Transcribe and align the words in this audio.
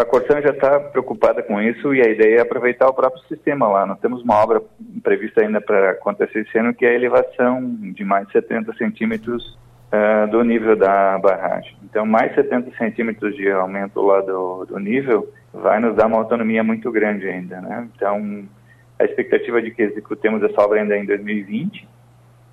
a 0.00 0.04
Corsan 0.04 0.42
já 0.42 0.50
está 0.50 0.78
preocupada 0.78 1.42
com 1.42 1.60
isso 1.60 1.94
e 1.94 2.02
a 2.02 2.10
ideia 2.10 2.38
é 2.38 2.40
aproveitar 2.42 2.86
o 2.86 2.92
próprio 2.92 3.22
sistema 3.24 3.66
lá. 3.66 3.86
Nós 3.86 3.98
temos 3.98 4.22
uma 4.22 4.42
obra 4.42 4.60
prevista 5.02 5.42
ainda 5.42 5.58
para 5.58 5.92
acontecer 5.92 6.40
esse 6.40 6.58
ano, 6.58 6.74
que 6.74 6.84
é 6.84 6.90
a 6.90 6.94
elevação 6.94 7.62
de 7.94 8.04
mais 8.04 8.26
de 8.26 8.34
70 8.34 8.74
centímetros 8.74 9.58
uh, 9.90 10.30
do 10.30 10.42
nível 10.44 10.76
da 10.76 11.18
barragem. 11.18 11.74
Então, 11.82 12.04
mais 12.04 12.34
70 12.34 12.76
centímetros 12.76 13.34
de 13.36 13.50
aumento 13.50 14.02
lá 14.02 14.20
do, 14.20 14.66
do 14.66 14.78
nível 14.78 15.32
vai 15.50 15.80
nos 15.80 15.96
dar 15.96 16.08
uma 16.08 16.18
autonomia 16.18 16.62
muito 16.62 16.92
grande 16.92 17.26
ainda, 17.26 17.58
né? 17.62 17.88
Então, 17.96 18.44
a 18.98 19.04
expectativa 19.04 19.62
de 19.62 19.70
que 19.70 19.82
executemos 19.82 20.42
essa 20.42 20.60
obra 20.60 20.80
ainda 20.80 20.94
em 20.94 21.06
2020, 21.06 21.88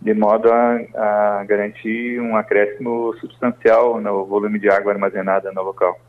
de 0.02 0.14
modo 0.14 0.50
a, 0.50 0.80
a 0.96 1.44
garantir 1.44 2.22
um 2.22 2.38
acréscimo 2.38 3.14
substancial 3.20 4.00
no 4.00 4.26
volume 4.26 4.60
de 4.60 4.70
água 4.70 4.94
armazenada 4.94 5.52
no 5.52 5.62
local 5.62 6.00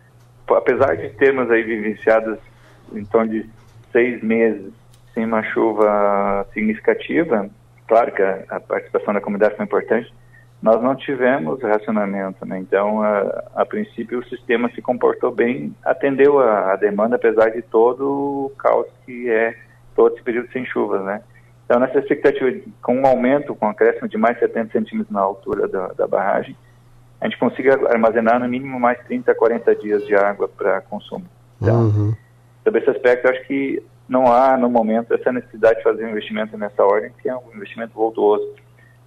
apesar 0.51 0.97
de 0.97 1.11
termos 1.11 1.51
aí 1.51 1.63
vivenciado 1.63 2.39
em 2.93 3.05
torno 3.05 3.31
de 3.31 3.49
seis 3.93 4.23
meses 4.23 4.73
sem 5.13 5.25
uma 5.25 5.43
chuva 5.43 6.47
significativa, 6.53 7.49
claro 7.87 8.13
que 8.13 8.23
a, 8.23 8.45
a 8.51 8.61
participação 8.61 9.15
da 9.15 9.21
comunidade 9.21 9.57
foi 9.57 9.65
importante, 9.65 10.13
nós 10.65 10.83
não 10.83 10.97
tivemos 10.97 11.63
racionamento, 11.63 12.47
né? 12.47 12.59
Então, 12.59 13.03
a, 13.03 13.45
a, 13.55 13.67
princípio, 13.67 14.21
o 14.21 14.25
sistema 14.25 14.71
se 14.71 14.81
comportou 14.81 15.31
bem, 15.31 15.75
atendeu 15.85 16.41
a, 16.41 16.73
a, 16.73 16.77
demanda, 16.77 17.17
apesar 17.17 17.51
de 17.51 17.61
todo 17.61 18.47
o 18.47 18.53
caos 18.59 18.87
que 19.05 19.29
é 19.29 19.55
todo 19.95 20.15
esse 20.15 20.25
período 20.25 20.51
sem 20.53 20.65
chuvas, 20.65 21.05
né? 21.05 21.21
Então, 21.67 21.79
nessa 21.79 21.99
expectativa, 21.99 22.51
com 22.83 22.97
um 22.97 23.07
aumento, 23.07 23.55
com 23.55 23.67
um 23.67 23.71
acréscimo 23.71 24.09
de 24.09 24.17
mais 24.17 24.39
70 24.39 24.73
centímetros 24.73 25.13
na 25.13 25.21
altura 25.21 25.69
da, 25.69 25.89
da 25.89 26.07
barragem, 26.07 26.57
a 27.25 27.27
gente 27.27 27.39
consiga 27.39 27.73
armazenar 27.89 28.39
no 28.39 28.47
mínimo 28.47 28.79
mais 28.79 28.99
30, 29.07 29.35
40 29.35 29.75
dias 29.77 30.07
de 30.07 30.15
água 30.15 30.47
para 30.47 30.83
consumo. 30.83 31.25
Então, 31.61 31.85
uhum. 31.85 32.15
sobre 32.63 32.81
esse 32.81 32.91
aspecto, 32.91 33.27
acho 33.29 33.43
que 33.47 33.83
não 34.07 34.31
há, 34.31 34.59
no 34.59 34.69
momento, 34.69 35.15
essa 35.15 35.33
necessidade 35.33 35.79
de 35.79 35.85
fazer 35.85 36.05
um 36.05 36.11
investimento 36.11 36.59
nessa 36.59 36.85
ordem, 36.85 37.13
que 37.23 37.27
é 37.27 37.35
um 37.35 37.57
investimento 37.57 37.95
voltuoso. 37.95 38.47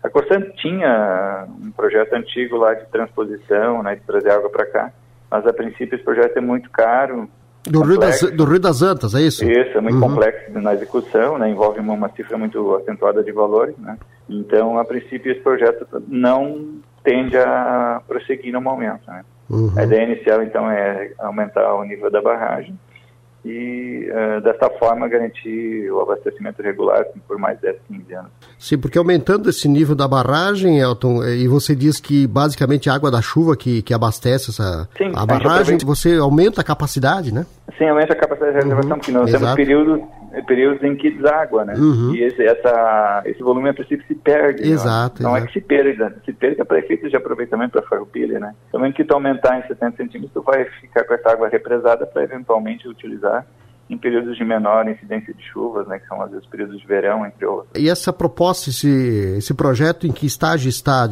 A 0.03 0.09
Corsan 0.09 0.41
tinha 0.55 1.47
um 1.63 1.69
projeto 1.69 2.13
antigo 2.13 2.57
lá 2.57 2.73
de 2.73 2.87
transposição, 2.87 3.83
né, 3.83 3.95
de 3.95 4.01
trazer 4.01 4.31
água 4.31 4.49
para 4.49 4.65
cá, 4.65 4.91
mas 5.29 5.45
a 5.45 5.53
princípio 5.53 5.93
esse 5.93 6.03
projeto 6.03 6.37
é 6.37 6.41
muito 6.41 6.71
caro. 6.71 7.29
Do 7.65 7.83
Rio, 7.83 7.99
das, 7.99 8.19
do 8.31 8.45
Rio 8.45 8.59
das 8.59 8.81
Antas, 8.81 9.13
é 9.13 9.21
isso? 9.21 9.45
Isso, 9.45 9.77
é 9.77 9.81
muito 9.81 9.95
uhum. 9.97 10.09
complexo 10.09 10.59
na 10.59 10.73
execução, 10.73 11.37
né, 11.37 11.51
envolve 11.51 11.79
uma, 11.79 11.93
uma 11.93 12.09
cifra 12.09 12.35
muito 12.35 12.77
acentuada 12.77 13.23
de 13.23 13.31
valores, 13.31 13.77
né? 13.77 13.95
Então, 14.27 14.79
a 14.79 14.83
princípio, 14.83 15.31
esse 15.31 15.41
projeto 15.41 15.85
não 16.07 16.81
tende 17.07 17.37
a 17.37 18.01
prosseguir 18.05 18.51
no 18.51 18.59
momento. 18.59 19.07
Né? 19.07 19.23
Uhum. 19.49 19.71
A 19.77 19.83
ideia 19.85 20.03
inicial, 20.03 20.43
então, 20.43 20.69
é 20.69 21.11
aumentar 21.17 21.73
o 21.75 21.83
nível 21.85 22.11
da 22.11 22.21
barragem 22.21 22.77
e, 23.45 24.09
uh, 24.11 24.41
dessa 24.41 24.69
forma, 24.71 25.07
garantir 25.07 25.89
o 25.89 26.01
abastecimento 26.01 26.61
regular 26.61 26.99
assim, 27.03 27.19
por 27.25 27.39
mais 27.39 27.57
10, 27.61 27.77
15 27.87 28.13
anos. 28.13 28.31
Sim, 28.59 28.77
porque 28.77 28.97
aumentando 28.97 29.49
esse 29.49 29.69
nível 29.69 29.95
da 29.95 30.05
barragem, 30.05 30.79
Elton, 30.79 31.23
eh, 31.23 31.37
e 31.37 31.47
você 31.47 31.73
diz 31.73 32.01
que 32.01 32.27
basicamente 32.27 32.89
a 32.89 32.93
água 32.93 33.09
da 33.09 33.21
chuva 33.21 33.55
que, 33.55 33.81
que 33.81 33.93
abastece 33.93 34.49
essa, 34.49 34.89
Sim, 34.97 35.13
a 35.15 35.25
barragem, 35.25 35.77
a 35.81 35.85
você 35.85 36.15
aumenta 36.15 36.59
a 36.59 36.63
capacidade, 36.63 37.33
né? 37.33 37.45
Sim, 37.77 37.85
aumenta 37.85 38.11
a 38.11 38.17
capacidade 38.17 38.51
de 38.51 38.63
reservação, 38.63 38.91
uhum. 38.91 38.97
porque 38.97 39.11
nós 39.13 39.29
Exato. 39.29 39.43
temos 39.43 39.55
períodos 39.55 40.01
períodos 40.41 40.83
em 40.83 40.95
que 40.95 41.11
deságua, 41.11 41.65
né? 41.65 41.73
Uhum. 41.75 42.13
E 42.13 42.23
esse, 42.23 42.43
essa, 42.43 43.23
esse 43.25 43.41
volume 43.41 43.69
a 43.69 43.73
princípio 43.73 44.05
se 44.07 44.15
perde. 44.15 44.61
Né? 44.61 44.69
Exato. 44.69 45.23
Não 45.23 45.31
exato. 45.31 45.43
é 45.43 45.47
que 45.47 45.53
se 45.53 45.61
perda, 45.61 46.15
se 46.25 46.33
perda 46.33 46.65
para 46.65 46.79
efeitos 46.79 47.09
de 47.09 47.17
aproveitamento 47.17 47.71
para 47.71 47.87
farroupilha, 47.87 48.39
né? 48.39 48.53
Também 48.71 48.91
que 48.91 49.03
tu 49.03 49.13
aumentar 49.13 49.59
em 49.59 49.67
70 49.67 49.97
centímetros, 49.97 50.33
tu 50.33 50.41
vai 50.41 50.65
ficar 50.81 51.03
com 51.03 51.13
essa 51.13 51.31
água 51.31 51.49
represada 51.49 52.05
para 52.05 52.23
eventualmente 52.23 52.87
utilizar 52.87 53.45
em 53.89 53.97
períodos 53.97 54.35
de 54.35 54.43
menor 54.43 54.87
incidência 54.89 55.33
de 55.33 55.41
chuvas, 55.43 55.87
né, 55.87 55.97
que 55.99 56.07
são 56.07 56.21
às 56.21 56.29
vezes 56.29 56.45
períodos 56.47 56.79
de 56.79 56.85
verão, 56.85 57.25
entre 57.25 57.45
outros. 57.45 57.69
E 57.75 57.89
essa 57.89 58.11
proposta, 58.11 58.69
esse, 58.69 59.35
esse 59.37 59.53
projeto, 59.53 60.05
em 60.05 60.11
que 60.11 60.25
estágio 60.25 60.67
está? 60.67 61.09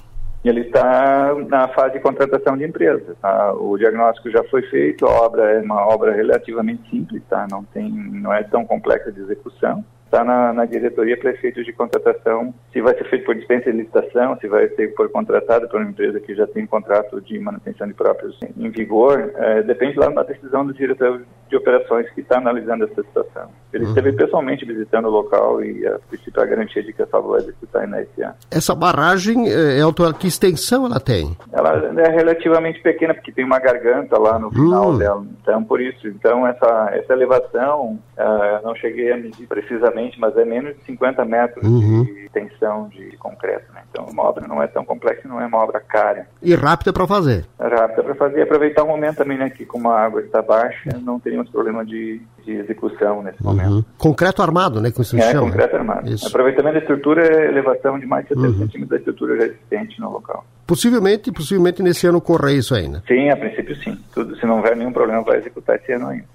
Ele 0.47 0.61
está 0.61 1.33
na 1.47 1.67
fase 1.69 1.93
de 1.93 1.99
contratação 1.99 2.57
de 2.57 2.63
empresas. 2.63 3.17
Tá? 3.21 3.53
O 3.53 3.77
diagnóstico 3.77 4.29
já 4.29 4.43
foi 4.45 4.61
feito, 4.63 5.05
a 5.05 5.09
obra 5.09 5.51
é 5.51 5.61
uma 5.61 5.87
obra 5.87 6.13
relativamente 6.13 6.89
simples, 6.89 7.21
tá? 7.29 7.47
não, 7.49 7.63
tem, 7.63 7.89
não 7.89 8.33
é 8.33 8.43
tão 8.43 8.65
complexa 8.65 9.11
de 9.11 9.21
execução 9.21 9.83
está 10.15 10.23
na, 10.23 10.53
na, 10.53 10.65
diretoria 10.65 11.17
para 11.17 11.31
efeitos 11.31 11.65
de 11.65 11.73
contratação, 11.73 12.53
se 12.71 12.81
vai 12.81 12.95
ser 12.95 13.03
feito 13.09 13.25
por 13.25 13.35
dispensa 13.35 13.71
de 13.71 13.77
licitação, 13.77 14.37
se 14.39 14.47
vai 14.47 14.69
ser 14.69 14.93
por 14.95 15.09
contratado 15.09 15.67
por 15.67 15.81
uma 15.81 15.89
empresa 15.89 16.19
que 16.19 16.33
já 16.33 16.47
tem 16.47 16.63
um 16.63 16.67
contrato 16.67 17.19
de 17.19 17.37
manutenção 17.37 17.87
de 17.87 17.93
próprios 17.93 18.39
em 18.55 18.69
vigor, 18.69 19.33
é, 19.35 19.61
depende 19.63 19.97
lá 19.97 20.09
da 20.09 20.23
decisão 20.23 20.65
do 20.65 20.73
diretor 20.73 21.21
de 21.49 21.57
operações 21.57 22.09
que 22.11 22.21
está 22.21 22.37
analisando 22.37 22.85
essa 22.85 23.03
situação. 23.03 23.49
Ele 23.75 23.85
uhum. 23.85 23.89
esteve 23.89 24.13
pessoalmente 24.13 24.65
visitando 24.65 25.05
o 25.05 25.11
local 25.11 25.63
e 25.63 25.85
a 25.87 25.99
princípio 26.09 26.41
a 26.41 26.45
garantia 26.45 26.83
de 26.83 26.93
que 26.93 27.01
essa 27.01 27.19
vai 27.19 27.39
executar 27.39 27.87
na 27.87 28.03
SA. 28.05 28.35
Essa 28.51 28.75
barragem, 28.75 29.49
é, 29.49 29.79
Elton, 29.79 30.13
que 30.13 30.27
extensão 30.27 30.85
ela 30.85 30.99
tem? 30.99 31.35
Ela 31.51 31.91
é 31.97 32.09
relativamente 32.09 32.81
pequena, 32.81 33.13
porque 33.13 33.31
tem 33.31 33.45
uma 33.45 33.59
garganta 33.59 34.17
lá 34.17 34.39
no 34.39 34.51
final 34.51 34.89
uhum. 34.89 34.97
dela, 34.97 35.25
então 35.41 35.63
por 35.63 35.81
isso, 35.81 36.07
então 36.07 36.47
essa, 36.47 36.89
essa 36.93 37.13
elevação, 37.13 37.99
uh, 38.17 38.63
não 38.63 38.75
cheguei 38.75 39.11
a 39.11 39.17
medir 39.17 39.47
precisamente 39.47 40.15
mas 40.19 40.35
é 40.37 40.45
menos 40.45 40.75
de 40.77 40.83
50 40.83 41.25
metros 41.25 41.67
uhum. 41.67 42.03
de 42.03 42.24
tensão 42.35 42.89
de 42.89 43.15
concreto. 43.17 43.71
Né? 43.73 43.81
Então, 43.89 44.05
uma 44.05 44.23
obra 44.23 44.45
não 44.45 44.61
é 44.61 44.67
tão 44.67 44.83
complexa, 44.83 45.25
não 45.25 45.39
é 45.39 45.45
uma 45.45 45.57
obra 45.57 45.79
cara. 45.79 46.27
E 46.41 46.53
rápida 46.53 46.91
para 46.91 47.07
fazer. 47.07 47.45
Rápida 47.57 48.03
para 48.03 48.15
fazer. 48.15 48.41
Aproveitar 48.41 48.83
o 48.83 48.87
momento 48.87 49.15
também, 49.15 49.37
né, 49.37 49.49
que 49.49 49.65
como 49.65 49.89
a 49.89 50.01
água 50.01 50.21
está 50.21 50.41
baixa, 50.41 50.89
não 51.01 51.17
teríamos 51.17 51.49
problema 51.49 51.85
de, 51.85 52.21
de 52.43 52.51
execução 52.51 53.23
nesse 53.23 53.41
uhum. 53.41 53.55
momento. 53.55 53.85
Concreto 53.97 54.41
armado, 54.41 54.81
né, 54.81 54.91
com 54.91 55.01
isso 55.01 55.17
É, 55.17 55.31
chama. 55.31 55.47
concreto 55.47 55.77
armado. 55.77 56.09
Isso. 56.09 56.27
Aproveitamento 56.27 56.73
da 56.73 56.81
estrutura 56.81 57.25
é 57.25 57.47
elevação 57.47 57.97
de 57.97 58.05
mais 58.05 58.25
de 58.25 58.29
70 58.29 58.47
uhum. 58.47 58.53
centímetros 58.59 58.89
da 58.89 58.97
estrutura 58.97 59.37
já 59.37 59.45
existente 59.45 60.01
no 60.01 60.11
local. 60.11 60.45
Possivelmente, 60.67 61.31
possivelmente 61.31 61.81
nesse 61.81 62.07
ano 62.07 62.17
ocorra 62.17 62.51
isso 62.51 62.75
ainda. 62.75 63.01
Sim, 63.07 63.29
a 63.29 63.37
princípio 63.37 63.75
sim. 63.77 63.97
Tudo, 64.13 64.35
se 64.35 64.45
não 64.45 64.57
houver 64.57 64.75
nenhum 64.75 64.91
problema, 64.91 65.21
vai 65.21 65.37
executar 65.37 65.75
esse 65.77 65.91
ano 65.93 66.07
ainda. 66.07 66.25